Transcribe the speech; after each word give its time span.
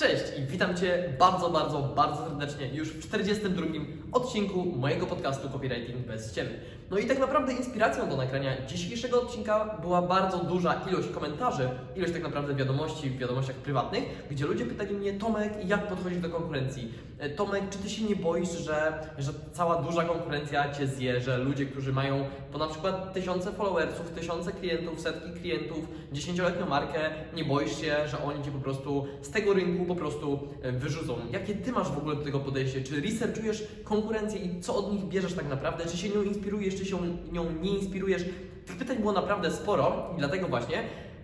Cześć 0.00 0.24
i 0.38 0.42
witam 0.46 0.76
Cię 0.76 1.12
bardzo, 1.18 1.50
bardzo, 1.50 1.82
bardzo 1.82 2.24
serdecznie 2.24 2.68
już 2.68 2.88
w 2.88 3.02
42 3.02 3.66
odcinku 4.12 4.64
mojego 4.64 5.06
podcastu 5.06 5.48
Copywriting 5.48 5.98
bez 6.06 6.34
Ciebie. 6.34 6.50
No 6.90 6.98
i 6.98 7.06
tak 7.06 7.18
naprawdę 7.18 7.52
inspiracją 7.52 8.08
do 8.08 8.16
nagrania 8.16 8.66
dzisiejszego 8.66 9.22
odcinka 9.22 9.78
była 9.82 10.02
bardzo 10.02 10.38
duża 10.38 10.80
ilość 10.90 11.08
komentarzy, 11.08 11.68
ilość 11.96 12.12
tak 12.12 12.22
naprawdę 12.22 12.54
wiadomości 12.54 13.10
w 13.10 13.18
wiadomościach 13.18 13.56
prywatnych, 13.56 14.04
gdzie 14.30 14.46
ludzie 14.46 14.66
pytali 14.66 14.94
mnie, 14.94 15.12
Tomek, 15.12 15.52
jak 15.64 15.88
podchodzisz 15.88 16.18
do 16.18 16.28
konkurencji? 16.28 16.94
E, 17.18 17.30
Tomek, 17.30 17.62
czy 17.70 17.78
Ty 17.78 17.90
się 17.90 18.04
nie 18.04 18.16
boisz, 18.16 18.50
że, 18.50 18.92
że 19.18 19.32
cała 19.52 19.82
duża 19.82 20.04
konkurencja 20.04 20.72
Cię 20.72 20.86
zje, 20.86 21.20
że 21.20 21.38
ludzie, 21.38 21.66
którzy 21.66 21.92
mają 21.92 22.24
po 22.52 22.58
na 22.58 22.66
przykład 22.66 23.12
tysiące 23.12 23.52
followersów, 23.52 24.10
tysiące 24.10 24.52
klientów, 24.52 25.00
setki 25.00 25.40
klientów, 25.40 25.78
dziesięcioletnią 26.12 26.66
markę, 26.66 27.10
nie 27.34 27.44
boisz 27.44 27.80
się, 27.80 28.08
że 28.08 28.24
oni 28.24 28.44
Cię 28.44 28.50
po 28.50 28.58
prostu 28.58 29.06
z 29.22 29.30
tego 29.30 29.54
rynku 29.54 29.89
po 29.90 29.96
prostu 29.96 30.38
e, 30.62 30.72
wyrzucą? 30.72 31.16
Jakie 31.32 31.54
Ty 31.54 31.72
masz 31.72 31.88
w 31.88 31.98
ogóle 31.98 32.16
do 32.16 32.24
tego 32.24 32.40
podejście? 32.40 32.82
Czy 32.82 33.00
researchujesz 33.00 33.66
konkurencję 33.84 34.40
i 34.40 34.60
co 34.60 34.76
od 34.76 34.92
nich 34.92 35.04
bierzesz 35.04 35.34
tak 35.34 35.48
naprawdę? 35.48 35.86
Czy 35.86 35.96
się 35.96 36.08
nią 36.08 36.22
inspirujesz, 36.22 36.76
czy 36.76 36.86
się 36.86 36.98
nią 37.32 37.44
nie 37.62 37.78
inspirujesz? 37.78 38.24
Tych 38.66 38.76
pytań 38.76 38.98
było 38.98 39.12
naprawdę 39.12 39.50
sporo 39.50 40.10
i 40.16 40.18
dlatego 40.18 40.48
właśnie 40.48 40.82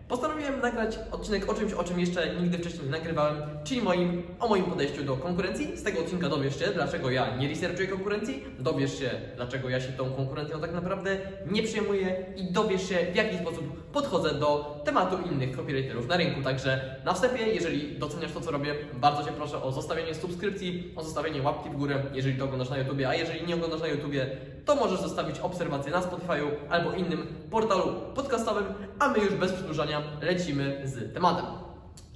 Postanowiłem 0.09 0.61
nagrać 0.61 0.99
odcinek 1.13 1.51
o 1.51 1.55
czymś, 1.55 1.73
o 1.73 1.85
czym 1.85 2.01
jeszcze 2.01 2.35
nigdy 2.35 2.59
wcześniej 2.59 2.85
nie 2.85 2.91
nagrywałem, 2.91 3.37
czyli 3.65 3.83
moim, 3.83 4.23
o 4.41 4.49
moim 4.49 4.65
podejściu 4.65 5.05
do 5.05 5.17
konkurencji. 5.17 5.77
Z 5.77 5.83
tego 5.83 6.01
odcinka 6.01 6.29
dowiesz 6.29 6.59
się, 6.59 6.67
dlaczego 6.75 7.11
ja 7.11 7.37
nie 7.37 7.49
researchuję 7.49 7.89
konkurencji, 7.89 8.45
dowiesz 8.59 8.99
się, 8.99 9.11
dlaczego 9.37 9.69
ja 9.69 9.81
się 9.81 9.93
tą 9.93 10.11
konkurencją 10.11 10.61
tak 10.61 10.73
naprawdę 10.73 11.19
nie 11.51 11.63
przejmuję 11.63 12.27
i 12.37 12.53
dowiesz 12.53 12.89
się, 12.89 12.97
w 13.13 13.17
jaki 13.17 13.37
sposób 13.37 13.91
podchodzę 13.93 14.35
do 14.35 14.81
tematu 14.85 15.17
innych 15.33 15.57
copywriterów 15.57 16.09
na 16.09 16.17
rynku. 16.17 16.43
Także 16.43 16.97
na 17.05 17.13
wstępie, 17.13 17.47
jeżeli 17.47 17.99
doceniasz 17.99 18.33
to, 18.33 18.41
co 18.41 18.51
robię, 18.51 18.75
bardzo 18.95 19.25
Cię 19.25 19.33
proszę 19.33 19.63
o 19.63 19.73
zostawienie 19.73 20.15
subskrypcji, 20.15 20.93
o 20.97 21.03
zostawienie 21.03 21.43
łapki 21.43 21.71
w 21.71 21.77
górę, 21.77 22.03
jeżeli 22.13 22.39
to 22.39 22.45
oglądasz 22.45 22.71
na 22.71 22.79
YouTubie, 22.79 23.09
a 23.09 23.15
jeżeli 23.15 23.47
nie 23.47 23.55
oglądasz 23.55 23.81
na 23.81 23.89
YouTubie, 23.89 24.27
to 24.67 24.77
możesz 24.77 25.01
zostawić 25.01 25.39
obserwację 25.39 25.93
na 25.93 26.01
Spotify'u 26.01 26.51
albo 26.71 26.93
innym 26.93 27.27
portalu 27.51 27.93
podcastowym, 28.15 28.65
a 28.99 29.09
my 29.09 29.19
już 29.19 29.35
bez 29.35 29.53
przedłużania 29.53 30.03
lecimy 30.23 30.83
z 30.85 31.15
tematem. 31.15 31.47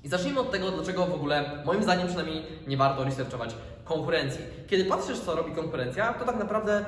I 0.05 0.09
zacznijmy 0.09 0.41
od 0.41 0.51
tego, 0.51 0.71
dlaczego 0.71 1.07
w 1.07 1.15
ogóle, 1.15 1.63
moim 1.65 1.83
zdaniem 1.83 2.07
przynajmniej, 2.07 2.43
nie 2.67 2.77
warto 2.77 3.05
researchować 3.05 3.55
konkurencji. 3.85 4.41
Kiedy 4.67 4.85
patrzysz, 4.85 5.19
co 5.19 5.35
robi 5.35 5.53
konkurencja, 5.53 6.15
to 6.15 6.25
tak 6.25 6.39
naprawdę 6.39 6.85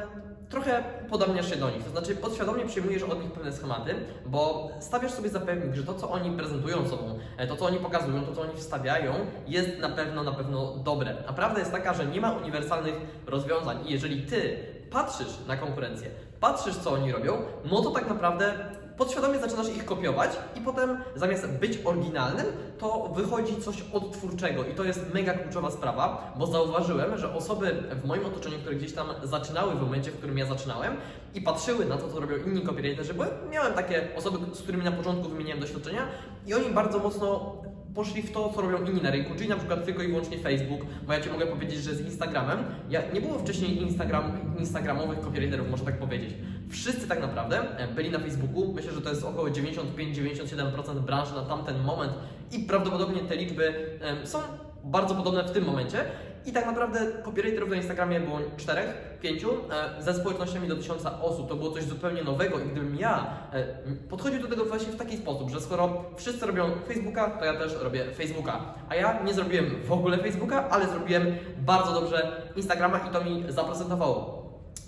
trochę 0.53 0.85
podobniasz 1.11 1.51
się 1.51 1.57
do 1.57 1.71
nich. 1.71 1.85
To 1.85 1.91
znaczy, 1.91 2.17
podświadomie 2.17 2.67
przyjmujesz 2.67 3.03
od 3.03 3.23
nich 3.23 3.33
pewne 3.33 3.53
schematy, 3.53 3.95
bo 4.27 4.71
stawiasz 4.81 5.13
sobie 5.13 5.29
za 5.29 5.41
pewnik, 5.41 5.75
że 5.75 5.85
to, 5.85 5.95
co 5.95 6.11
oni 6.11 6.31
prezentują 6.31 6.89
sobą, 6.89 7.19
e, 7.37 7.47
to, 7.47 7.57
co 7.57 7.67
oni 7.67 7.79
pokazują, 7.79 8.25
to, 8.25 8.35
co 8.35 8.43
oni 8.43 8.57
wstawiają, 8.57 9.13
jest 9.47 9.79
na 9.79 9.89
pewno, 9.89 10.23
na 10.23 10.33
pewno 10.33 10.77
dobre. 10.77 11.15
A 11.27 11.33
prawda 11.33 11.59
jest 11.59 11.73
taka, 11.73 11.95
że 11.95 12.07
nie 12.07 12.21
ma 12.21 12.33
uniwersalnych 12.33 12.95
rozwiązań. 13.27 13.79
I 13.87 13.93
jeżeli 13.93 14.23
ty 14.23 14.57
patrzysz 14.93 15.39
na 15.49 15.57
konkurencję, 15.57 16.11
patrzysz, 16.41 16.77
co 16.77 16.93
oni 16.93 17.13
robią, 17.13 17.37
no 17.71 17.83
to 17.83 17.91
tak 17.91 18.09
naprawdę 18.09 18.55
podświadomie 18.97 19.39
zaczynasz 19.39 19.69
ich 19.69 19.85
kopiować 19.85 20.31
i 20.57 20.61
potem 20.61 20.99
zamiast 21.17 21.49
być 21.49 21.79
oryginalnym, 21.85 22.47
to 22.79 23.09
wychodzi 23.15 23.57
coś 23.57 23.85
odtwórczego. 23.93 24.65
I 24.65 24.75
to 24.75 24.85
jest 24.85 25.15
mega 25.15 25.35
kluczowa 25.35 25.71
sprawa, 25.71 26.33
bo 26.37 26.47
zauważyłem, 26.47 27.19
że 27.19 27.35
osoby 27.35 27.83
w 28.03 28.07
moim 28.07 28.27
otoczeniu, 28.27 28.59
które 28.59 28.77
gdzieś 28.77 28.93
tam 28.93 29.07
zaczynały 29.23 29.75
w 29.75 29.81
momencie, 29.81 30.11
w 30.11 30.19
którym 30.19 30.39
ja 30.39 30.47
zaczynałem 30.47 30.97
i 31.35 31.41
patrzyły 31.41 31.85
na 31.85 31.97
to, 31.97 32.09
co 32.09 32.21
robią 32.21 32.37
inni 32.37 32.63
copywriterzy, 32.63 33.15
bo 33.15 33.25
miałem 33.51 33.73
takie 33.73 34.09
osoby, 34.17 34.57
z 34.57 34.63
którymi 34.63 34.85
na 34.85 34.93
początku 34.93 35.29
wymieniałem 35.29 35.61
doświadczenia 35.61 36.07
i 36.47 36.55
oni 36.55 36.71
bardzo 36.71 36.99
mocno 36.99 37.57
poszli 37.95 38.23
w 38.23 38.33
to, 38.33 38.53
co 38.55 38.61
robią 38.61 38.87
inni 38.87 39.03
na 39.03 39.11
rynku, 39.11 39.35
czyli 39.37 39.49
na 39.49 39.57
przykład 39.57 39.85
tylko 39.85 40.03
i 40.03 40.09
wyłącznie 40.09 40.39
Facebook, 40.39 40.81
bo 41.07 41.13
ja 41.13 41.21
Ci 41.21 41.31
mogę 41.31 41.47
powiedzieć, 41.47 41.79
że 41.79 41.95
z 41.95 42.01
Instagramem, 42.01 42.59
ja, 42.91 43.01
nie 43.15 43.21
było 43.21 43.39
wcześniej 43.39 43.83
Instagram, 43.83 44.33
instagramowych 44.59 45.21
copywriterów, 45.21 45.71
można 45.71 45.87
tak 45.87 45.99
powiedzieć. 45.99 46.35
Wszyscy 46.69 47.09
tak 47.09 47.21
naprawdę 47.21 47.79
e, 47.79 47.89
byli 47.89 48.11
na 48.11 48.19
Facebooku, 48.19 48.73
myślę, 48.73 48.93
że 48.93 49.01
to 49.01 49.09
jest 49.09 49.25
około 49.25 49.49
95-97% 49.49 51.01
branży 51.01 51.35
na 51.35 51.43
tamten 51.43 51.83
moment 51.83 52.13
i 52.53 52.59
prawdopodobnie 52.59 53.21
te 53.21 53.37
liczby 53.37 53.99
są 54.25 54.39
bardzo 54.85 55.15
podobne 55.15 55.45
w 55.45 55.51
tym 55.51 55.65
momencie. 55.65 56.05
I 56.47 56.53
tak 56.53 56.67
naprawdę 56.67 57.01
copywriterów 57.25 57.71
na 57.71 57.77
Instagramie 57.77 58.21
było 58.21 58.39
czterech, 58.57 59.19
pięciu, 59.21 59.51
e, 59.99 60.03
ze 60.03 60.15
społecznościami 60.15 60.69
do 60.69 60.77
tysiąca 60.77 61.23
osób. 61.23 61.49
To 61.49 61.57
było 61.57 61.71
coś 61.71 61.85
zupełnie 61.85 62.23
nowego 62.23 62.59
i 62.59 62.69
gdybym 62.69 62.97
ja 62.97 63.27
e, 63.53 63.67
podchodził 64.11 64.43
do 64.43 64.49
tego 64.49 64.65
właśnie 64.65 64.93
w 64.93 64.97
taki 64.97 65.17
sposób, 65.17 65.51
że 65.51 65.61
skoro 65.61 66.05
wszyscy 66.17 66.47
robią 66.47 66.65
Facebooka, 66.89 67.31
to 67.31 67.45
ja 67.45 67.55
też 67.55 67.75
robię 67.83 68.05
Facebooka. 68.15 68.61
A 68.89 68.95
ja 68.95 69.23
nie 69.23 69.35
zrobiłem 69.35 69.83
w 69.85 69.93
ogóle 69.93 70.19
Facebooka, 70.19 70.69
ale 70.71 70.89
zrobiłem 70.89 71.27
bardzo 71.59 71.93
dobrze 72.01 72.43
Instagrama 72.57 72.99
i 72.99 73.11
to 73.11 73.25
mi 73.25 73.45
zaprezentowało. 73.49 74.43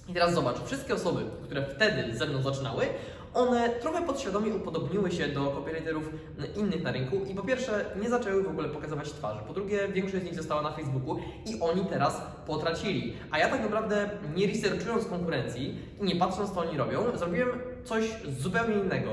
I 0.09 0.15
teraz 0.15 0.35
zobacz, 0.35 0.57
wszystkie 0.65 0.95
osoby, 0.95 1.21
które 1.45 1.67
wtedy 1.67 2.17
ze 2.17 2.27
mną 2.27 2.43
zaczynały, 2.43 2.87
one 3.35 3.71
trochę 3.71 4.03
podświadomie 4.03 4.55
upodobniły 4.55 5.11
się 5.11 5.29
do 5.29 5.51
copywriterów 5.51 6.11
innych 6.57 6.83
na 6.83 6.93
rynku 6.93 7.17
i 7.17 7.35
po 7.35 7.43
pierwsze 7.43 7.85
nie 8.03 8.11
zaczęły 8.11 8.43
w 8.43 8.49
ogóle 8.49 8.69
pokazywać 8.69 9.13
twarzy, 9.13 9.41
po 9.47 9.55
drugie 9.55 9.89
większość 9.89 10.23
z 10.23 10.27
nich 10.27 10.35
została 10.35 10.63
na 10.63 10.73
Facebooku 10.73 11.19
i 11.47 11.61
oni 11.61 11.85
teraz 11.85 12.23
potracili. 12.47 13.15
A 13.31 13.39
ja 13.39 13.49
tak 13.49 13.63
naprawdę 13.63 14.11
nie 14.37 14.47
researchując 14.47 15.05
konkurencji 15.07 15.79
i 16.01 16.05
nie 16.05 16.17
patrząc 16.17 16.53
co 16.53 16.61
oni 16.61 16.79
robią, 16.79 17.19
zrobiłem 17.19 17.49
coś 17.85 18.05
zupełnie 18.39 18.75
innego. 18.75 19.11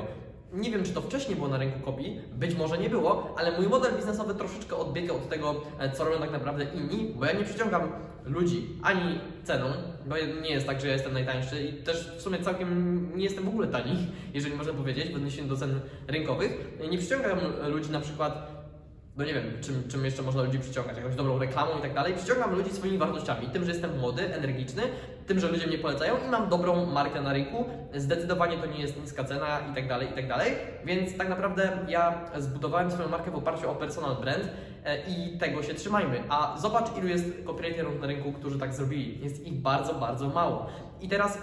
Nie 0.54 0.72
wiem, 0.72 0.84
czy 0.84 0.94
to 0.94 1.02
wcześniej 1.02 1.36
było 1.36 1.48
na 1.48 1.58
rynku 1.58 1.80
kopii, 1.80 2.22
być 2.34 2.56
może 2.56 2.78
nie 2.78 2.90
było, 2.90 3.36
ale 3.38 3.58
mój 3.58 3.68
model 3.68 3.96
biznesowy 3.96 4.36
troszeczkę 4.36 4.76
odbiega 4.76 5.14
od 5.14 5.30
tego, 5.30 5.56
e, 5.80 5.92
co 5.92 6.04
robią 6.06 6.20
tak 6.20 6.32
naprawdę 6.32 6.66
inni, 6.76 7.14
bo 7.20 7.26
ja 7.26 7.34
nie 7.34 7.44
przyciągam 7.44 7.82
ludzi 8.26 8.68
ani 8.84 9.20
ceną, 9.44 9.68
bo 10.06 10.16
nie 10.42 10.50
jest 10.50 10.68
tak, 10.68 10.82
że 10.82 10.88
ja 10.88 10.94
jestem 10.94 11.14
najtańszy 11.14 11.64
i 11.64 11.74
też 11.74 12.12
w 12.18 12.22
sumie 12.22 12.40
całkiem 12.40 13.12
nie 13.16 13.24
jestem 13.24 13.46
w 13.46 13.48
ogóle 13.48 13.68
tani, 13.68 14.08
jeżeli 14.34 14.56
można 14.56 14.74
powiedzieć, 14.74 15.14
w 15.14 15.16
odniesieniu 15.16 15.48
do 15.48 15.58
cen 15.58 15.80
rynkowych. 16.08 16.80
Nie 16.92 16.98
przyciągam 16.98 17.40
ludzi 17.68 17.92
na 17.92 18.00
przykład 18.00 18.62
no 19.18 19.26
nie 19.26 19.34
wiem, 19.34 19.44
czym, 19.62 19.84
czym 19.88 20.06
jeszcze 20.06 20.22
można 20.22 20.44
ludzi 20.44 20.60
przyciągać, 20.60 20.98
jakąś 20.98 21.16
dobrą 21.16 21.40
reklamą 21.40 21.80
i 21.80 21.82
tak 21.82 21.94
dalej. 21.94 22.14
Przyciągam 22.14 22.56
ludzi 22.56 22.72
swoimi 22.72 22.98
wartościami, 22.98 23.48
tym, 23.48 23.66
że 23.66 23.72
jestem 23.72 24.00
młody, 24.00 24.36
energiczny, 24.36 24.82
tym, 25.28 25.40
że 25.40 25.48
ludzie 25.48 25.68
mnie 25.68 25.78
polecają 25.78 26.16
i 26.28 26.30
mam 26.30 26.50
dobrą 26.50 26.86
markę 26.86 27.22
na 27.22 27.34
rynku. 27.34 27.66
Zdecydowanie 27.96 28.58
to 28.58 28.66
nie 28.66 28.82
jest 28.82 29.02
niska 29.02 29.24
cena 29.24 29.60
i 29.72 29.76
tak 29.76 29.88
dalej, 29.88 30.08
i 30.12 30.14
tak 30.14 30.28
dalej. 30.28 30.52
Więc 30.86 31.18
tak 31.18 31.30
naprawdę 31.30 31.72
ja 31.88 32.22
zbudowałem 32.38 32.92
swoją 32.92 33.10
markę 33.10 33.32
w 33.32 33.36
oparciu 33.36 33.72
o 33.72 33.76
personal 33.76 34.16
brand 34.16 34.50
i 35.08 35.38
tego 35.38 35.64
się 35.64 35.74
trzymajmy. 35.74 36.24
A 36.30 36.58
zobacz, 36.58 36.98
ilu 36.98 37.08
jest 37.08 37.26
copywriterów 37.46 38.02
na 38.02 38.08
rynku, 38.08 38.34
którzy 38.34 38.60
tak 38.60 38.74
zrobili. 38.74 39.24
Jest 39.24 39.48
ich 39.48 39.54
bardzo, 39.54 39.94
bardzo 39.94 40.30
mało. 40.30 40.68
I 41.02 41.10
teraz 41.10 41.38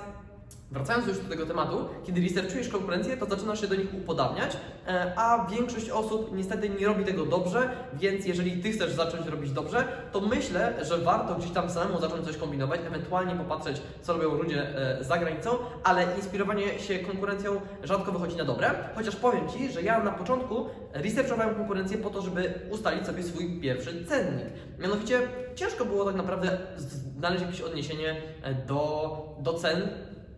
Wracając 0.71 1.07
już 1.07 1.19
do 1.19 1.29
tego 1.29 1.47
tematu, 1.47 1.89
kiedy 2.07 2.21
researchujesz 2.21 2.69
konkurencję, 2.69 3.17
to 3.17 3.27
zaczynasz 3.27 3.61
się 3.61 3.67
do 3.67 3.75
nich 3.75 3.95
upodabniać, 3.95 4.57
e, 4.87 5.13
a 5.17 5.47
większość 5.51 5.91
osób 5.91 6.37
niestety 6.37 6.69
nie 6.69 6.87
robi 6.87 7.05
tego 7.05 7.27
dobrze, 7.27 7.71
więc 7.95 8.27
jeżeli 8.27 8.63
Ty 8.63 8.73
chcesz 8.73 8.93
zacząć 8.93 9.27
robić 9.27 9.53
dobrze, 9.53 9.85
to 10.13 10.21
myślę, 10.21 10.85
że 10.85 10.99
warto 10.99 11.35
gdzieś 11.35 11.51
tam 11.51 11.71
samemu 11.71 12.01
zacząć 12.01 12.27
coś 12.27 12.37
kombinować, 12.37 12.81
ewentualnie 12.87 13.35
popatrzeć, 13.35 13.83
co 14.03 14.13
robią 14.13 14.35
ludzie 14.35 14.77
e, 15.01 15.05
za 15.05 15.19
granicą, 15.19 15.51
ale 15.85 16.07
inspirowanie 16.17 16.79
się 16.79 16.99
konkurencją 16.99 17.61
rzadko 17.85 18.13
wychodzi 18.13 18.37
na 18.37 18.45
dobre, 18.45 18.71
chociaż 18.95 19.17
powiem 19.17 19.49
Ci, 19.49 19.73
że 19.73 19.83
ja 19.83 20.05
na 20.05 20.11
początku 20.11 20.67
researchowałem 20.93 21.55
konkurencję 21.55 21.99
po 21.99 22.11
to, 22.11 22.23
żeby 22.23 22.55
ustalić 22.71 23.07
sobie 23.07 23.23
swój 23.23 23.61
pierwszy 23.61 24.05
cennik. 24.05 24.47
Mianowicie 24.79 25.21
ciężko 25.55 25.85
było 25.85 26.05
tak 26.05 26.17
naprawdę 26.17 26.59
znaleźć 26.77 27.43
jakieś 27.43 27.61
odniesienie 27.61 28.17
e, 28.43 28.55
do, 28.55 29.37
do 29.41 29.55
cen 29.55 29.89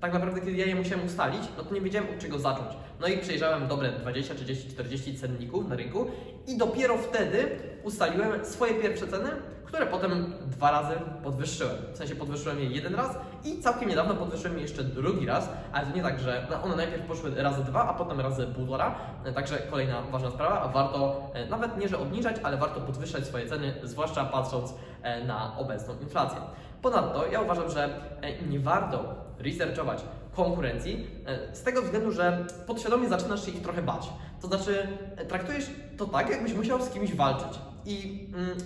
tak 0.00 0.12
naprawdę, 0.12 0.40
kiedy 0.40 0.52
ja 0.52 0.66
je 0.66 0.74
musiałem 0.74 1.06
ustalić, 1.06 1.42
no 1.56 1.64
to 1.64 1.74
nie 1.74 1.80
wiedziałem 1.80 2.10
od 2.10 2.18
czego 2.18 2.38
zacząć. 2.38 2.68
No 3.00 3.06
i 3.06 3.18
przejrzałem 3.18 3.68
dobre 3.68 3.92
20, 3.92 4.34
30, 4.34 4.68
40 4.68 5.18
cenników 5.18 5.68
na 5.68 5.76
rynku 5.76 6.06
i 6.46 6.58
dopiero 6.58 6.98
wtedy 6.98 7.48
ustaliłem 7.82 8.44
swoje 8.44 8.74
pierwsze 8.74 9.06
ceny, 9.06 9.30
które 9.64 9.86
potem 9.86 10.32
dwa 10.46 10.70
razy 10.70 10.94
podwyższyłem. 11.22 11.76
W 11.92 11.96
sensie 11.96 12.14
podwyższyłem 12.14 12.60
je 12.60 12.66
jeden 12.66 12.94
raz 12.94 13.18
i 13.44 13.58
całkiem 13.58 13.88
niedawno 13.88 14.14
podwyższyłem 14.14 14.56
je 14.56 14.62
jeszcze 14.62 14.84
drugi 14.84 15.26
raz, 15.26 15.48
ale 15.72 15.86
to 15.86 15.96
nie 15.96 16.02
tak, 16.02 16.20
że 16.20 16.46
no 16.50 16.62
one 16.62 16.76
najpierw 16.76 17.06
poszły 17.06 17.42
razy 17.42 17.64
dwa, 17.64 17.88
a 17.88 17.94
potem 17.94 18.20
razy 18.20 18.46
półtora. 18.46 18.94
Także 19.34 19.58
kolejna 19.58 20.02
ważna 20.02 20.30
sprawa, 20.30 20.68
warto 20.68 21.30
e, 21.34 21.46
nawet 21.46 21.78
nie, 21.78 21.88
że 21.88 21.98
obniżać, 21.98 22.36
ale 22.42 22.56
warto 22.56 22.80
podwyższać 22.80 23.26
swoje 23.26 23.46
ceny, 23.46 23.74
zwłaszcza 23.82 24.24
patrząc 24.24 24.74
e, 25.02 25.24
na 25.24 25.58
obecną 25.58 25.94
inflację. 26.00 26.38
Ponadto 26.82 27.26
ja 27.26 27.40
uważam, 27.40 27.70
że 27.70 27.84
e, 28.20 28.42
nie 28.42 28.60
warto 28.60 29.29
researchować 29.40 30.04
konkurencji 30.32 31.06
z 31.52 31.62
tego 31.62 31.82
względu, 31.82 32.12
że 32.12 32.46
podświadomie 32.66 33.08
zaczynasz 33.08 33.46
się 33.46 33.52
ich 33.52 33.62
trochę 33.62 33.82
bać. 33.82 34.08
To 34.40 34.46
znaczy, 34.46 34.88
traktujesz 35.28 35.70
to 35.96 36.06
tak, 36.06 36.30
jakbyś 36.30 36.54
musiał 36.54 36.82
z 36.82 36.90
kimś 36.90 37.14
walczyć. 37.14 37.58
I 37.86 38.26
mm, 38.34 38.58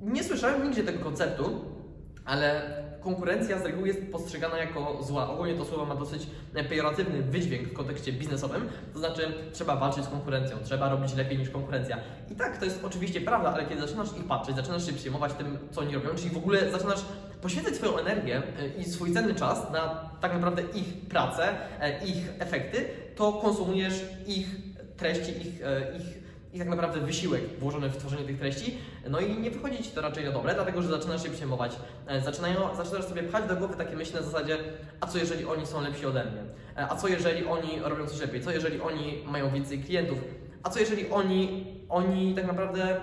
nie 0.00 0.24
słyszałem 0.24 0.64
nigdzie 0.64 0.84
tego 0.84 1.04
konceptu, 1.04 1.64
ale 2.24 2.62
konkurencja 3.00 3.58
z 3.58 3.64
reguły 3.64 3.88
jest 3.88 4.12
postrzegana 4.12 4.58
jako 4.58 5.02
zła. 5.02 5.30
Ogólnie 5.30 5.54
to 5.54 5.64
słowo 5.64 5.84
ma 5.84 5.94
dosyć 5.94 6.26
pejoratywny 6.68 7.22
wydźwięk 7.22 7.68
w 7.68 7.72
kontekście 7.72 8.12
biznesowym, 8.12 8.68
to 8.92 8.98
znaczy 8.98 9.34
trzeba 9.52 9.76
walczyć 9.76 10.04
z 10.04 10.08
konkurencją, 10.08 10.56
trzeba 10.64 10.88
robić 10.88 11.14
lepiej 11.14 11.38
niż 11.38 11.50
konkurencja. 11.50 11.98
I 12.30 12.34
tak, 12.34 12.58
to 12.58 12.64
jest 12.64 12.84
oczywiście 12.84 13.20
prawda, 13.20 13.52
ale 13.52 13.64
kiedy 13.64 13.80
zaczynasz 13.80 14.16
ich 14.18 14.24
patrzeć, 14.24 14.56
zaczynasz 14.56 14.86
się 14.86 14.92
przejmować 14.92 15.32
tym, 15.32 15.58
co 15.70 15.80
oni 15.80 15.94
robią, 15.94 16.08
czyli 16.16 16.30
w 16.30 16.36
ogóle 16.36 16.70
zaczynasz 16.70 17.04
poświęcać 17.42 17.74
swoją 17.74 17.98
energię 17.98 18.42
e, 18.58 18.80
i 18.80 18.84
swój 18.84 19.12
cenny 19.12 19.34
czas 19.34 19.70
na 19.72 20.10
tak 20.20 20.32
naprawdę 20.32 20.62
ich 20.74 21.08
pracę, 21.08 21.48
e, 21.80 22.04
ich 22.04 22.28
efekty, 22.38 22.84
to 23.16 23.32
konsumujesz 23.32 24.04
ich 24.26 24.46
treści, 24.96 25.30
ich, 25.30 25.62
e, 25.64 25.96
ich 25.96 26.21
i 26.52 26.58
tak 26.58 26.68
naprawdę 26.68 27.00
wysiłek 27.00 27.58
włożony 27.58 27.88
w 27.88 27.96
tworzenie 27.96 28.24
tych 28.24 28.38
treści, 28.38 28.78
no 29.10 29.20
i 29.20 29.38
nie 29.38 29.50
wychodzi 29.50 29.82
Ci 29.82 29.90
to 29.90 30.00
raczej 30.00 30.24
na 30.24 30.32
dobre, 30.32 30.54
dlatego 30.54 30.82
że 30.82 30.88
zaczynasz 30.88 31.22
się 31.22 31.30
przejmować, 31.30 31.76
e, 32.06 32.20
zaczynają, 32.20 32.76
zaczynasz 32.76 33.04
sobie 33.04 33.22
pchać 33.22 33.48
do 33.48 33.56
głowy 33.56 33.76
takie 33.76 33.96
myśli 33.96 34.14
na 34.14 34.22
zasadzie, 34.22 34.58
a 35.00 35.06
co 35.06 35.18
jeżeli 35.18 35.44
oni 35.44 35.66
są 35.66 35.80
lepsi 35.80 36.06
ode 36.06 36.24
mnie, 36.24 36.42
e, 36.76 36.90
a 36.90 36.96
co 36.96 37.08
jeżeli 37.08 37.44
oni 37.46 37.80
robią 37.82 38.06
coś 38.06 38.20
lepiej, 38.20 38.40
co 38.40 38.50
jeżeli 38.50 38.80
oni 38.80 39.24
mają 39.26 39.50
więcej 39.50 39.78
klientów, 39.78 40.18
a 40.62 40.70
co 40.70 40.80
jeżeli 40.80 41.10
oni, 41.10 41.66
oni 41.88 42.34
tak 42.34 42.46
naprawdę 42.46 43.00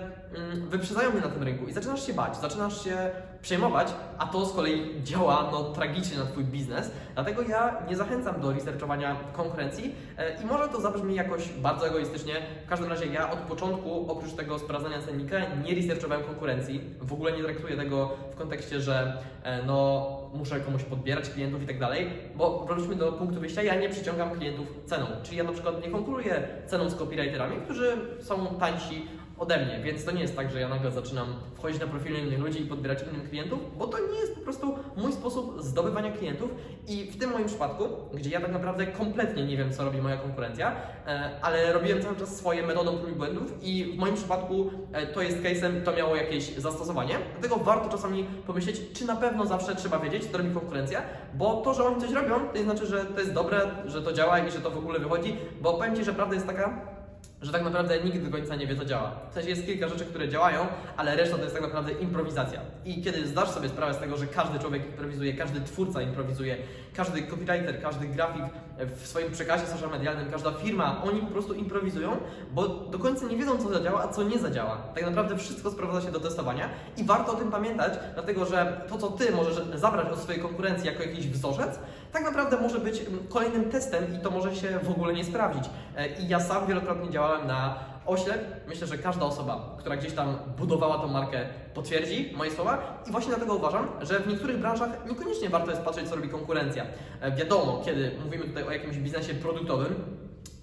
wyprzedzają 0.68 1.10
mnie 1.10 1.20
na 1.20 1.28
tym 1.28 1.42
rynku 1.42 1.66
i 1.66 1.72
zaczynasz 1.72 2.06
się 2.06 2.14
bać, 2.14 2.36
zaczynasz 2.36 2.84
się 2.84 3.10
przejmować, 3.42 3.88
a 4.18 4.26
to 4.26 4.46
z 4.46 4.52
kolei 4.52 5.02
działa 5.02 5.48
no, 5.52 5.62
tragicznie 5.64 6.18
na 6.18 6.24
Twój 6.24 6.44
biznes. 6.44 6.90
Dlatego 7.14 7.42
ja 7.42 7.76
nie 7.88 7.96
zachęcam 7.96 8.40
do 8.40 8.52
researchowania 8.52 9.16
konkurencji 9.32 9.94
e, 10.18 10.42
i 10.42 10.46
może 10.46 10.68
to 10.68 10.80
zabrzmi 10.80 11.14
jakoś 11.14 11.48
bardzo 11.48 11.88
egoistycznie. 11.88 12.34
W 12.66 12.68
każdym 12.68 12.88
razie 12.88 13.06
ja 13.06 13.30
od 13.30 13.38
początku, 13.38 14.12
oprócz 14.12 14.32
tego 14.32 14.58
sprawdzania 14.58 15.02
cennika, 15.02 15.36
nie 15.64 15.74
researchowałem 15.74 16.24
konkurencji. 16.24 16.80
W 17.00 17.12
ogóle 17.12 17.32
nie 17.32 17.42
traktuję 17.42 17.76
tego 17.76 18.10
w 18.32 18.36
kontekście, 18.36 18.80
że 18.80 19.22
e, 19.42 19.62
no, 19.62 20.06
muszę 20.34 20.60
komuś 20.60 20.82
podbierać 20.82 21.30
klientów 21.30 21.62
i 21.62 21.66
tak 21.66 21.78
dalej, 21.78 22.10
bo 22.36 22.64
wróćmy 22.68 22.94
do 22.94 23.12
punktu 23.12 23.40
wyjścia, 23.40 23.62
ja 23.62 23.74
nie 23.74 23.88
przyciągam 23.88 24.30
klientów 24.30 24.66
ceną. 24.86 25.06
Czyli 25.22 25.36
ja 25.36 25.44
na 25.44 25.52
przykład 25.52 25.82
nie 25.82 25.90
konkuruję 25.90 26.48
ceną 26.66 26.90
z 26.90 26.94
copywriterami, 26.94 27.56
którzy 27.56 27.96
są 28.20 28.46
tańsi 28.46 29.06
ode 29.40 29.64
mnie, 29.64 29.80
więc 29.84 30.04
to 30.04 30.10
nie 30.10 30.20
jest 30.20 30.36
tak, 30.36 30.50
że 30.50 30.60
ja 30.60 30.68
nagle 30.68 30.90
zaczynam 30.90 31.26
wchodzić 31.54 31.80
na 31.80 31.86
profile 31.86 32.18
innych 32.18 32.38
ludzi 32.38 32.62
i 32.62 32.66
podbierać 32.66 32.98
innym 33.02 33.28
klientów, 33.28 33.58
bo 33.78 33.86
to 33.86 33.98
nie 33.98 34.18
jest 34.20 34.34
po 34.34 34.40
prostu 34.40 34.74
mój 34.96 35.12
sposób 35.12 35.62
zdobywania 35.62 36.12
klientów. 36.12 36.50
I 36.88 37.04
w 37.04 37.18
tym 37.18 37.30
moim 37.30 37.46
przypadku, 37.46 37.84
gdzie 38.14 38.30
ja 38.30 38.40
tak 38.40 38.52
naprawdę 38.52 38.86
kompletnie 38.86 39.44
nie 39.44 39.56
wiem, 39.56 39.72
co 39.72 39.84
robi 39.84 40.00
moja 40.00 40.16
konkurencja, 40.16 40.72
e, 41.06 41.30
ale 41.42 41.72
robiłem 41.72 42.02
cały 42.02 42.16
czas 42.16 42.36
swoje 42.36 42.62
metodą 42.62 42.98
prób 42.98 43.10
i 43.10 43.14
błędów 43.14 43.54
i 43.62 43.84
w 43.84 43.98
moim 43.98 44.14
przypadku 44.14 44.70
e, 44.92 45.06
to 45.06 45.22
jest 45.22 45.38
case'em, 45.42 45.82
to 45.84 45.92
miało 45.92 46.16
jakieś 46.16 46.56
zastosowanie, 46.56 47.14
dlatego 47.32 47.56
warto 47.64 47.88
czasami 47.88 48.24
pomyśleć, 48.24 48.80
czy 48.92 49.04
na 49.04 49.16
pewno 49.16 49.46
zawsze 49.46 49.74
trzeba 49.74 49.98
wiedzieć, 49.98 50.26
co 50.26 50.38
robi 50.38 50.50
konkurencja, 50.50 51.02
bo 51.34 51.56
to, 51.56 51.74
że 51.74 51.84
oni 51.84 52.00
coś 52.00 52.12
robią, 52.12 52.48
to 52.52 52.58
nie 52.58 52.64
znaczy, 52.64 52.86
że 52.86 53.04
to 53.04 53.20
jest 53.20 53.32
dobre, 53.32 53.60
że 53.86 54.02
to 54.02 54.12
działa 54.12 54.38
i 54.38 54.50
że 54.50 54.58
to 54.58 54.70
w 54.70 54.78
ogóle 54.78 54.98
wychodzi, 54.98 55.36
bo 55.60 55.74
powiem 55.74 55.96
Ci, 55.96 56.04
że 56.04 56.12
prawda 56.12 56.34
jest 56.34 56.46
taka, 56.46 56.99
że 57.42 57.52
tak 57.52 57.64
naprawdę 57.64 58.00
nikt 58.00 58.24
do 58.24 58.30
końca 58.30 58.56
nie 58.56 58.66
wie, 58.66 58.76
co 58.76 58.84
działa. 58.84 59.20
W 59.30 59.34
sensie 59.34 59.50
jest 59.50 59.66
kilka 59.66 59.88
rzeczy, 59.88 60.04
które 60.04 60.28
działają, 60.28 60.66
ale 60.96 61.16
reszta 61.16 61.36
to 61.36 61.42
jest 61.42 61.54
tak 61.54 61.62
naprawdę 61.62 61.92
improwizacja. 61.92 62.60
I 62.84 63.02
kiedy 63.02 63.26
zdasz 63.26 63.50
sobie 63.50 63.68
sprawę 63.68 63.94
z 63.94 63.98
tego, 63.98 64.16
że 64.16 64.26
każdy 64.26 64.58
człowiek 64.58 64.86
improwizuje, 64.86 65.34
każdy 65.34 65.60
twórca 65.60 66.02
improwizuje, 66.02 66.56
każdy 66.96 67.22
copywriter, 67.22 67.82
każdy 67.82 68.06
grafik 68.06 68.42
w 68.86 69.06
swoim 69.06 69.32
przekazie 69.32 69.66
social 69.66 69.90
medialnym, 69.90 70.30
każda 70.30 70.52
firma, 70.52 71.02
oni 71.02 71.20
po 71.20 71.26
prostu 71.26 71.54
improwizują, 71.54 72.16
bo 72.52 72.68
do 72.68 72.98
końca 72.98 73.26
nie 73.26 73.36
wiedzą, 73.36 73.58
co 73.58 73.68
zadziała, 73.68 74.02
a 74.02 74.08
co 74.08 74.22
nie 74.22 74.38
zadziała. 74.38 74.76
Tak 74.94 75.04
naprawdę 75.04 75.36
wszystko 75.36 75.70
sprowadza 75.70 76.06
się 76.06 76.12
do 76.12 76.20
testowania 76.20 76.68
i 76.96 77.04
warto 77.04 77.32
o 77.32 77.36
tym 77.36 77.50
pamiętać, 77.50 77.92
dlatego 78.14 78.46
że 78.46 78.80
to, 78.88 78.98
co 78.98 79.10
Ty 79.10 79.32
możesz 79.32 79.54
zabrać 79.74 80.12
od 80.12 80.18
swojej 80.18 80.42
konkurencji 80.42 80.86
jako 80.86 81.02
jakiś 81.02 81.26
wzorzec, 81.26 81.78
tak 82.12 82.24
naprawdę 82.24 82.60
może 82.60 82.78
być 82.78 83.00
mm, 83.00 83.26
kolejnym 83.28 83.70
testem 83.70 84.04
i 84.14 84.18
to 84.18 84.30
może 84.30 84.56
się 84.56 84.78
w 84.82 84.90
ogóle 84.90 85.12
nie 85.12 85.24
sprawdzić. 85.24 85.64
E, 85.96 86.08
I 86.08 86.28
ja 86.28 86.40
sam 86.40 86.66
wielokrotnie 86.66 87.10
działałem 87.10 87.46
na 87.46 87.89
oślep. 88.06 88.68
Myślę, 88.68 88.86
że 88.86 88.98
każda 88.98 89.26
osoba, 89.26 89.76
która 89.78 89.96
gdzieś 89.96 90.12
tam 90.12 90.36
budowała 90.58 90.98
tą 90.98 91.08
markę, 91.08 91.46
potwierdzi 91.74 92.32
moje 92.36 92.50
słowa. 92.50 93.02
I 93.08 93.12
właśnie 93.12 93.30
dlatego 93.30 93.54
uważam, 93.54 93.88
że 94.00 94.20
w 94.20 94.26
niektórych 94.26 94.58
branżach 94.58 94.90
niekoniecznie 95.08 95.48
warto 95.50 95.70
jest 95.70 95.82
patrzeć, 95.82 96.08
co 96.08 96.16
robi 96.16 96.28
konkurencja. 96.28 96.86
E, 97.20 97.32
wiadomo, 97.32 97.82
kiedy 97.84 98.10
mówimy 98.24 98.44
tutaj 98.44 98.64
o 98.64 98.70
jakimś 98.70 98.96
biznesie 98.96 99.34
produktowym, 99.34 99.94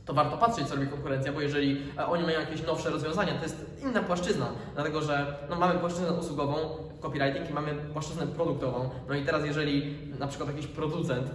to 0.05 0.13
warto 0.13 0.37
patrzeć, 0.37 0.67
co 0.67 0.75
robi 0.75 0.87
konkurencja, 0.87 1.33
bo 1.33 1.41
jeżeli 1.41 1.81
e, 1.97 2.05
oni 2.05 2.23
mają 2.23 2.39
jakieś 2.39 2.63
nowsze 2.63 2.89
rozwiązania, 2.89 3.33
to 3.33 3.43
jest 3.43 3.81
inna 3.81 4.03
płaszczyzna, 4.03 4.45
dlatego 4.73 5.01
że 5.01 5.35
no, 5.49 5.55
mamy 5.55 5.79
płaszczyznę 5.79 6.13
usługową, 6.13 6.55
copywriting 7.01 7.49
i 7.49 7.53
mamy 7.53 7.75
płaszczyznę 7.93 8.27
produktową. 8.27 8.89
No 9.09 9.15
i 9.15 9.25
teraz 9.25 9.45
jeżeli 9.45 9.97
na 10.19 10.27
przykład 10.27 10.49
jakiś 10.49 10.67
producent 10.67 11.31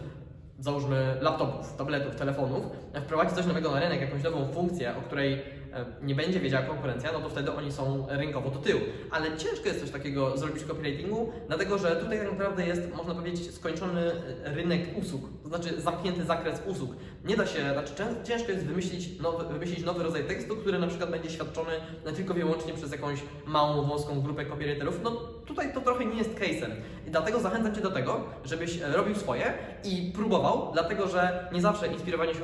załóżmy 0.59 1.17
laptopów, 1.21 1.77
tabletów, 1.77 2.17
telefonów, 2.17 2.65
wprowadzi 3.05 3.35
coś 3.35 3.47
nowego 3.47 3.71
na 3.71 3.81
rynek, 3.81 4.01
jakąś 4.01 4.23
nową 4.23 4.53
funkcję, 4.53 4.97
o 4.97 5.01
której 5.01 5.62
E, 5.62 5.62
nie 6.03 6.15
będzie 6.15 6.41
wiedziała 6.41 6.67
konkurencja, 6.67 7.13
no 7.13 7.21
to 7.21 7.31
wtedy 7.31 7.53
oni 7.53 7.73
są 7.73 8.07
rynkowo 8.09 8.51
do 8.51 8.59
tyłu. 8.59 8.81
Ale 9.11 9.37
ciężko 9.37 9.69
jest 9.69 9.81
coś 9.81 9.91
takiego 9.91 10.37
zrobić 10.37 10.65
copywritingu, 10.65 11.33
dlatego 11.49 11.79
że 11.79 11.97
tutaj 11.97 12.19
tak 12.19 12.31
naprawdę 12.31 12.67
jest, 12.67 12.95
można 12.97 13.15
powiedzieć, 13.15 13.55
skończony 13.55 14.13
rynek 14.45 14.81
usług, 15.03 15.23
to 15.43 15.49
znaczy 15.49 15.81
zamknięty 15.81 16.25
zakres 16.25 16.63
usług. 16.67 16.91
Nie 17.25 17.37
da 17.37 17.47
się, 17.47 17.73
znaczy 17.73 17.93
ciężko 18.25 18.53
jest 18.53 18.67
wymyślić 18.67 19.21
nowy, 19.21 19.45
wymyślić 19.53 19.85
nowy 19.85 20.03
rodzaj 20.03 20.25
tekstu, 20.25 20.57
który 20.57 20.79
na 20.79 20.87
przykład 20.87 21.11
będzie 21.11 21.31
świadczony 21.31 21.73
tylko 22.17 22.35
i 22.35 22.39
wyłącznie 22.39 22.73
przez 22.73 22.93
jakąś 22.93 23.19
małą, 23.47 23.85
wąską 23.85 24.21
grupę 24.21 24.47
copywriterów. 24.47 25.01
No 25.03 25.11
tutaj 25.47 25.75
to 25.75 25.81
trochę 25.81 26.05
nie 26.05 26.19
jest 26.19 26.35
case'em. 26.35 26.71
I 27.07 27.11
dlatego 27.11 27.41
zachęcam 27.41 27.75
Cię 27.75 27.81
do 27.81 27.91
tego, 27.91 28.21
żebyś 28.45 28.81
robił 28.81 29.15
swoje 29.15 29.55
i 29.85 30.13
próbował, 30.15 30.71
dlatego 30.73 31.09
że 31.09 31.49
nie 31.53 31.61
zawsze 31.61 31.87
inspirowanie 31.87 32.35
się 32.35 32.41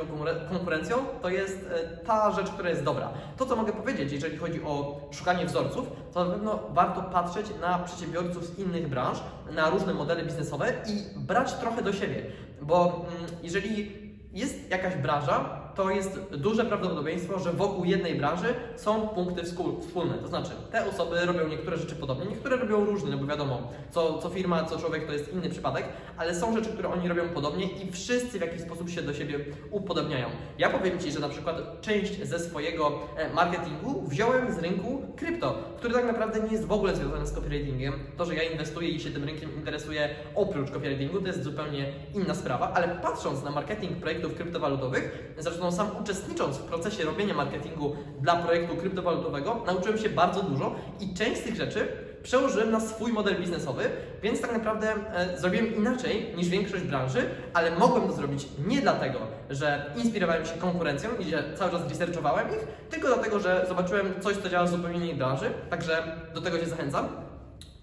konkurencją 0.50 0.96
to 1.22 1.28
jest 1.28 1.66
e, 1.70 1.96
ta 2.06 2.32
rzecz, 2.32 2.50
która 2.50 2.70
jest 2.70 2.82
dobra. 2.82 3.12
To, 3.37 3.47
co 3.47 3.56
mogę 3.56 3.73
powiedzieć, 3.73 4.12
jeżeli 4.12 4.37
chodzi 4.37 4.62
o 4.62 5.00
szukanie 5.11 5.47
wzorców, 5.47 5.87
to 6.15 6.25
na 6.25 6.31
pewno 6.31 6.61
warto 6.70 7.03
patrzeć 7.03 7.47
na 7.61 7.79
przedsiębiorców 7.79 8.47
z 8.47 8.59
innych 8.59 8.88
branż, 8.88 9.19
na 9.50 9.70
różne 9.70 9.94
modele 9.94 10.25
biznesowe 10.25 10.73
i 10.87 11.19
brać 11.19 11.55
trochę 11.55 11.82
do 11.82 11.93
siebie. 11.93 12.23
Bo 12.62 13.06
mm, 13.19 13.31
jeżeli 13.43 13.93
jest 14.32 14.70
jakaś 14.70 14.97
branża, 14.97 15.57
to 15.78 15.90
jest 15.90 16.19
duże 16.30 16.64
prawdopodobieństwo, 16.64 17.38
że 17.38 17.52
wokół 17.52 17.84
jednej 17.84 18.14
branży 18.14 18.54
są 18.76 19.08
punkty 19.08 19.42
wspólne. 19.80 20.14
To 20.22 20.28
znaczy, 20.28 20.50
te 20.72 20.86
osoby 20.86 21.26
robią 21.26 21.48
niektóre 21.48 21.76
rzeczy 21.76 21.96
podobnie, 21.96 22.26
niektóre 22.26 22.56
robią 22.56 22.84
różne, 22.84 23.10
no 23.10 23.19
bo 23.19 23.26
wiadomo, 23.26 23.72
co, 23.90 24.19
co 24.19 24.28
firma, 24.28 24.64
co 24.64 24.78
człowiek 24.78 25.06
to 25.06 25.12
jest 25.12 25.32
inny 25.32 25.50
przypadek, 25.50 25.84
ale 26.16 26.34
są 26.34 26.54
rzeczy, 26.54 26.70
które 26.70 26.88
oni 26.88 27.08
robią 27.08 27.28
podobnie 27.28 27.64
i 27.64 27.92
wszyscy 27.92 28.38
w 28.38 28.40
jakiś 28.40 28.60
sposób 28.60 28.90
się 28.90 29.02
do 29.02 29.14
siebie 29.14 29.38
upodobniają. 29.70 30.26
Ja 30.58 30.70
powiem 30.70 30.98
Ci, 30.98 31.12
że 31.12 31.20
na 31.20 31.28
przykład 31.28 31.81
część 31.81 32.22
ze 32.22 32.38
swojego 32.38 32.98
e, 33.16 33.34
marketingu 33.34 34.02
wziąłem 34.08 34.54
z 34.54 34.58
rynku 34.58 35.02
krypto, 35.16 35.54
który 35.76 35.94
tak 35.94 36.06
naprawdę 36.06 36.40
nie 36.40 36.52
jest 36.52 36.64
w 36.64 36.72
ogóle 36.72 36.96
związany 36.96 37.26
z 37.26 37.32
copywritingiem. 37.32 37.94
To, 38.16 38.24
że 38.24 38.34
ja 38.34 38.42
inwestuję 38.42 38.88
i 38.88 39.00
się 39.00 39.10
tym 39.10 39.24
rynkiem 39.24 39.55
interesuję 39.56 40.08
oprócz 40.34 40.70
copywritingu, 40.70 41.20
to 41.20 41.26
jest 41.26 41.43
zupełnie 41.43 41.93
inna 42.14 42.34
sprawa, 42.34 42.72
ale 42.72 42.88
patrząc 42.88 43.44
na 43.44 43.50
marketing 43.50 43.96
projektów 43.96 44.34
kryptowalutowych, 44.34 45.34
zresztą 45.38 45.68
sam 45.72 45.89
uczestnicząc 46.03 46.56
w 46.56 46.63
procesie 46.63 47.05
robienia 47.05 47.34
marketingu 47.34 47.96
dla 48.20 48.37
projektu 48.37 48.77
kryptowalutowego, 48.77 49.63
nauczyłem 49.67 49.98
się 49.98 50.08
bardzo 50.08 50.43
dużo 50.43 50.75
i 51.01 51.15
część 51.15 51.41
z 51.41 51.44
tych 51.44 51.56
rzeczy 51.56 51.89
przełożyłem 52.22 52.70
na 52.70 52.81
swój 52.81 53.13
model 53.13 53.37
biznesowy, 53.41 53.91
więc 54.22 54.41
tak 54.41 54.53
naprawdę 54.53 54.94
e, 55.15 55.39
zrobiłem 55.39 55.77
inaczej 55.77 56.32
niż 56.37 56.48
większość 56.48 56.84
branży, 56.84 57.31
ale 57.55 57.70
mogłem 57.70 58.08
to 58.08 58.13
zrobić 58.13 58.48
nie 58.67 58.81
dlatego, 58.81 59.19
że 59.51 59.91
inspirowałem 59.96 60.46
się 60.46 60.53
konkurencją 60.53 61.10
i 61.19 61.25
że 61.25 61.44
cały 61.58 61.70
czas 61.70 61.89
researchowałem 61.89 62.48
ich, 62.48 62.67
tylko 62.91 63.08
dlatego, 63.08 63.41
że 63.41 63.67
zobaczyłem 63.69 64.15
coś, 64.20 64.37
co 64.37 64.48
działa 64.48 64.67
w 64.67 64.70
zupełnie 64.70 64.96
innej 64.96 65.15
branży, 65.15 65.51
także 65.70 66.17
do 66.34 66.41
tego 66.41 66.58
Cię 66.58 66.67
zachęcam. 66.67 67.08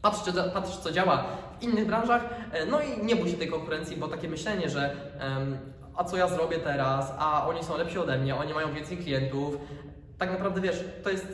Patrz, 0.02 0.20
patrz, 0.54 0.78
co 0.78 0.92
działa 0.92 1.26
w 1.60 1.64
innych 1.64 1.88
branżach, 1.88 2.26
e, 2.52 2.66
no 2.66 2.80
i 2.82 3.06
nie 3.06 3.16
bój 3.16 3.30
się 3.30 3.38
tej 3.38 3.48
konkurencji, 3.48 3.98
bo 3.98 4.08
takie 4.08 4.30
myślenie, 4.30 4.70
że 4.70 4.96
a 5.98 6.04
co 6.04 6.18
ja 6.18 6.28
zrobię 6.28 6.58
teraz, 6.58 7.14
a 7.18 7.48
oni 7.48 7.64
są 7.64 7.78
lepsi 7.78 8.00
ode 8.00 8.18
mnie, 8.18 8.36
oni 8.36 8.54
mają 8.54 8.74
więcej 8.74 8.98
klientów. 8.98 9.58
Tak 10.18 10.32
naprawdę 10.32 10.62
wiesz, 10.62 10.84
to 11.04 11.10
jest 11.10 11.28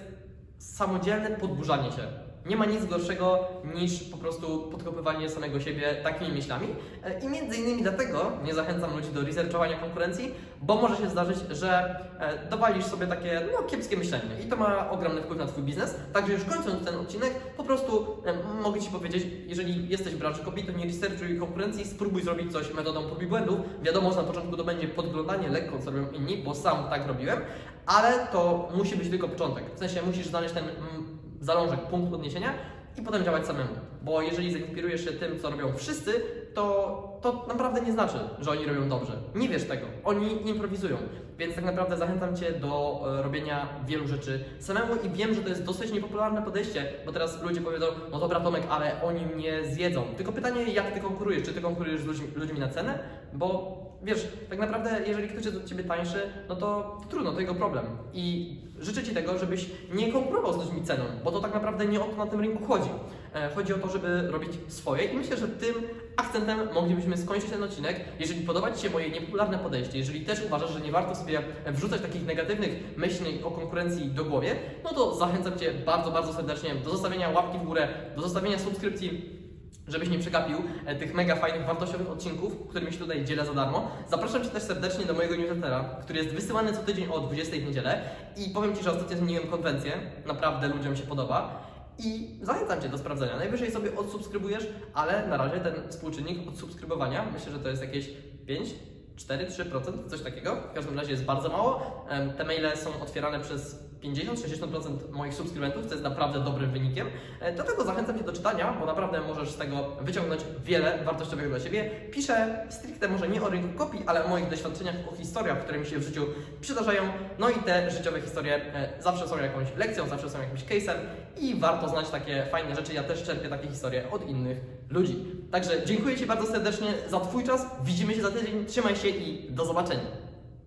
samodzielne 0.58 1.30
podburzanie 1.30 1.92
się. 1.92 2.08
Nie 2.46 2.56
ma 2.56 2.66
nic 2.66 2.86
gorszego 2.86 3.40
niż 3.76 4.04
po 4.04 4.18
prostu 4.18 4.68
podkopywanie 4.72 5.30
samego 5.30 5.60
siebie 5.60 5.96
takimi 6.04 6.32
myślami. 6.32 6.68
E, 7.04 7.20
I 7.20 7.28
między 7.28 7.58
innymi 7.58 7.82
dlatego 7.82 8.32
nie 8.44 8.54
zachęcam 8.54 8.96
ludzi 8.96 9.10
do 9.10 9.22
researchowania 9.22 9.78
konkurencji, 9.78 10.34
bo 10.62 10.76
może 10.76 10.98
się 10.98 11.10
zdarzyć, 11.10 11.38
że 11.50 12.00
e, 12.20 12.50
dowalisz 12.50 12.86
sobie 12.86 13.08
takie 13.08 13.42
no, 13.52 13.64
kiepskie 13.64 13.98
myślenie 13.98 14.42
i 14.46 14.50
to 14.50 14.56
ma 14.56 14.90
ogromny 14.90 15.22
wpływ 15.22 15.40
na 15.40 15.48
Twój 15.48 15.64
biznes. 15.64 15.96
Także 16.14 16.34
już 16.34 16.44
kończąc 16.44 16.86
ten 16.86 16.96
odcinek, 16.96 17.34
po 17.58 17.64
prostu 17.64 18.18
e, 18.26 18.62
mogę 18.64 18.82
Ci 18.82 18.90
powiedzieć, 18.90 19.28
jeżeli 19.48 19.90
jesteś 19.90 20.14
w 20.14 20.18
branży 20.18 20.44
kopii, 20.44 20.66
to 20.66 20.72
nie 20.72 20.86
researchuj 20.86 21.40
konkurencji, 21.40 21.86
spróbuj 21.86 22.24
zrobić 22.24 22.52
coś 22.52 22.74
metodą 22.74 23.04
prób 23.04 23.24
i 23.24 23.28
błędów. 23.28 23.58
Wiadomo, 23.82 24.12
że 24.12 24.18
na 24.18 24.24
początku 24.24 24.58
to 24.58 24.64
będzie 24.64 24.88
podglądanie 24.88 25.50
lekko, 25.50 25.80
co 25.80 25.92
robią 25.92 26.12
inni, 26.12 26.38
bo 26.38 26.56
sam 26.56 26.90
tak 26.90 27.08
robiłem, 27.08 27.40
ale 27.86 28.28
to 28.32 28.70
musi 28.76 28.96
być 28.96 29.10
tylko 29.10 29.30
początek. 29.30 29.64
W 29.76 29.80
sensie 29.80 30.02
musisz 30.02 30.28
znaleźć 30.28 30.54
ten 30.54 30.64
mm, 30.64 31.21
zalążek, 31.42 31.80
punkt 31.80 32.14
odniesienia 32.14 32.54
i 32.98 33.02
potem 33.02 33.24
działać 33.24 33.46
samemu. 33.46 33.70
Bo 34.02 34.22
jeżeli 34.22 34.52
zainspirujesz 34.52 35.06
się 35.06 35.12
tym, 35.12 35.40
co 35.40 35.50
robią 35.50 35.74
wszyscy, 35.78 36.12
to, 36.54 37.20
to 37.22 37.46
naprawdę 37.48 37.82
nie 37.82 37.92
znaczy, 37.92 38.18
że 38.40 38.52
oni 38.52 38.66
robią 38.66 38.90
dobrze. 38.90 39.14
Nie 39.36 39.50
wiesz 39.50 39.64
tego. 39.64 39.86
Oni 40.04 40.50
improwizują. 40.50 40.98
Więc 41.38 41.56
tak 41.56 41.66
naprawdę 41.66 41.98
zachęcam 41.98 42.38
Cię 42.38 42.52
do 42.52 43.02
e, 43.20 43.24
robienia 43.24 43.68
wielu 43.88 44.08
rzeczy 44.08 44.44
samemu 44.60 44.96
i 45.04 45.10
wiem, 45.10 45.34
że 45.34 45.42
to 45.42 45.50
jest 45.50 45.64
dosyć 45.64 45.92
niepopularne 45.92 46.42
podejście, 46.42 46.94
bo 47.06 47.12
teraz 47.12 47.44
ludzie 47.44 47.62
powiedzą, 47.62 47.86
no 48.12 48.20
dobra 48.20 48.40
Tomek, 48.40 48.64
ale 48.70 49.04
oni 49.04 49.26
mnie 49.26 49.66
zjedzą. 49.66 50.04
Tylko 50.18 50.32
pytanie, 50.32 50.64
jak 50.64 50.94
Ty 50.94 51.00
konkurujesz? 51.00 51.44
Czy 51.44 51.54
Ty 51.54 51.62
konkurujesz 51.62 52.02
z 52.02 52.06
ludźmi, 52.06 52.28
ludźmi 52.36 52.60
na 52.60 52.70
cenę? 52.70 53.00
Bo 53.34 53.78
wiesz, 54.04 54.28
tak 54.50 54.60
naprawdę 54.60 55.00
jeżeli 55.08 55.30
ktoś 55.30 55.46
jest 55.46 55.58
od 55.58 55.66
Ciebie 55.66 55.84
tańszy, 55.84 56.22
no 56.50 56.56
to 56.56 56.98
trudno, 57.10 57.32
to 57.32 57.40
jego 57.40 57.56
problem. 57.56 57.86
I 58.14 58.56
życzę 58.80 59.04
Ci 59.04 59.14
tego, 59.14 59.38
żebyś 59.38 59.70
nie 59.94 60.12
konkurował 60.12 60.54
z 60.54 60.58
ludźmi 60.58 60.84
ceną, 60.84 61.04
bo 61.24 61.32
to 61.32 61.40
tak 61.40 61.54
naprawdę 61.54 61.86
nie 61.86 62.02
o 62.02 62.04
to 62.04 62.16
na 62.16 62.26
tym 62.26 62.40
rynku 62.40 62.66
chodzi. 62.66 62.90
E, 63.36 63.50
Chodzi 63.56 63.74
o 63.74 63.78
to, 63.78 63.90
żeby 63.90 64.28
robić 64.32 64.52
swoje 64.68 65.04
i 65.04 65.18
myślę, 65.18 65.38
że 65.38 65.48
tym 65.48 65.76
akcentem 66.18 66.60
moglibyśmy 66.74 67.18
skończyć 67.18 67.50
ten 67.50 67.64
odcinek. 67.64 68.00
Jeżeli 68.20 68.42
podoba 68.42 68.72
Ci 68.72 68.82
się 68.82 68.90
moje 68.90 69.10
niepopularne 69.10 69.58
podejście, 69.58 69.98
jeżeli 69.98 70.22
też 70.22 70.46
uważasz, 70.46 70.74
że 70.74 70.82
nie 70.82 70.92
warto 70.92 71.16
sobie 71.16 71.42
wrzucać 71.66 72.02
takich 72.02 72.26
negatywnych 72.26 72.98
myśli 72.98 73.44
o 73.44 73.52
konkurencji 73.52 74.06
do 74.06 74.26
głowie, 74.26 74.56
no 74.84 74.90
to 74.90 75.16
zachęcam 75.16 75.60
Cię 75.60 75.74
bardzo, 75.86 76.12
bardzo 76.12 76.34
serdecznie 76.34 76.76
do 76.76 76.90
zostawienia 76.90 77.30
łapki 77.30 77.58
w 77.58 77.64
górę, 77.64 77.88
do 78.16 78.22
zostawienia 78.22 78.60
subskrypcji 78.60 79.41
żebyś 79.88 80.10
nie 80.10 80.20
przegapił 80.20 80.58
e, 80.86 80.96
tych 80.96 81.14
mega 81.14 81.36
fajnych, 81.36 81.66
wartościowych 81.66 82.10
odcinków, 82.10 82.68
którymi 82.70 82.94
się 82.94 83.00
tutaj 83.00 83.26
dzielę 83.26 83.46
za 83.46 83.54
darmo. 83.54 83.92
Zapraszam 84.10 84.44
Cię 84.44 84.50
też 84.50 84.64
serdecznie 84.64 85.06
do 85.06 85.14
mojego 85.14 85.36
newslettera, 85.36 85.96
który 86.02 86.20
jest 86.20 86.36
wysyłany 86.36 86.74
co 86.74 86.80
tydzień 86.80 87.08
o 87.12 87.20
20 87.20 87.56
w 87.58 87.64
niedzielę 87.64 88.02
i 88.38 88.50
powiem 88.50 88.76
Ci, 88.76 88.84
że 88.84 88.92
ostatnio 88.92 89.18
zmieniłem 89.18 89.48
konwencję, 89.48 89.92
naprawdę 90.26 90.68
ludziom 90.68 90.96
się 90.96 91.04
podoba 91.04 91.72
i 91.98 92.40
zachęcam 92.42 92.82
Cię 92.82 92.90
do 92.90 92.98
sprawdzenia. 92.98 93.38
Najwyżej 93.38 93.72
sobie 93.72 93.98
odsubskrybujesz, 93.98 94.68
ale 94.94 95.28
na 95.28 95.38
razie 95.38 95.60
ten 95.60 95.90
współczynnik 95.90 96.50
odsubskrybowania, 96.50 97.26
myślę, 97.34 97.52
że 97.52 97.60
to 97.60 97.70
jest 97.70 97.82
jakieś 97.82 98.10
5, 98.48 98.70
4, 99.16 99.48
3%, 99.48 100.10
coś 100.10 100.22
takiego. 100.22 100.56
W 100.72 100.74
każdym 100.76 101.00
razie 101.00 101.12
jest 101.12 101.24
bardzo 101.24 101.50
mało. 101.50 102.06
Te 102.38 102.44
maile 102.44 102.78
są 102.78 103.02
otwierane 103.02 103.40
przez 103.40 103.91
50-60% 104.04 105.12
moich 105.12 105.34
subskrybentów, 105.34 105.86
co 105.86 105.92
jest 105.92 106.04
naprawdę 106.04 106.40
dobrym 106.40 106.72
wynikiem. 106.72 107.08
E, 107.40 107.56
Do 107.56 107.64
tego 107.64 107.84
zachęcam 107.84 108.18
Cię 108.18 108.24
do 108.24 108.34
czytania, 108.34 108.74
bo 108.80 108.86
naprawdę 108.86 109.22
możesz 109.22 109.50
z 109.52 109.58
tego 109.58 109.78
wyciągnąć 110.02 110.42
wiele 110.66 111.04
wartościowego 111.06 111.50
dla 111.50 111.60
siebie. 111.60 111.90
Piszę 112.12 112.66
stricte 112.70 113.08
może 113.08 113.30
nie 113.30 113.42
o 113.42 113.50
rynku 113.50 113.78
kopii, 113.78 114.04
ale 114.08 114.26
o 114.26 114.28
moich 114.28 114.50
doświadczeniach, 114.50 114.96
o 115.14 115.16
historiach, 115.16 115.64
które 115.64 115.80
mi 115.80 115.86
się 115.86 116.00
w 116.00 116.04
życiu 116.04 116.26
przydarzają. 116.62 117.02
No 117.40 117.50
i 117.50 117.54
te 117.56 117.92
życiowe 117.92 118.22
historie 118.22 118.56
e, 118.56 118.90
zawsze 119.02 119.28
są 119.28 119.38
jakąś 119.38 119.68
lekcją, 119.78 120.08
zawsze 120.08 120.30
są 120.30 120.40
jakimś 120.42 120.64
case'em 120.64 120.96
i 121.40 121.56
warto 121.56 121.90
znać 121.90 122.10
takie 122.10 122.46
fajne 122.52 122.76
rzeczy. 122.76 122.94
Ja 122.94 123.04
też 123.04 123.24
czerpię 123.24 123.50
takie 123.50 123.68
historie 123.68 124.12
od 124.12 124.30
innych 124.30 124.58
ludzi. 124.90 125.26
Także 125.52 125.86
dziękuję 125.86 126.18
Ci 126.18 126.26
bardzo 126.26 126.48
serdecznie 126.48 126.88
za 127.10 127.20
Twój 127.20 127.44
czas. 127.44 127.66
Widzimy 127.84 128.14
się 128.14 128.22
za 128.22 128.32
tydzień. 128.32 128.66
Trzymaj 128.66 128.96
się 128.96 129.08
i 129.08 129.52
do 129.52 129.66
zobaczenia. 129.66 130.31